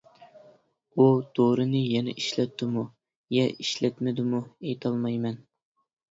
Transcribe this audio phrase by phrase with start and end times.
[0.95, 1.03] ئۇ
[1.39, 2.85] دورىنى يەنە ئىشلەتتىمۇ،
[3.37, 4.39] يە ئىشلەتمىدىمۇ
[4.69, 5.37] ئېيتالمايمەن.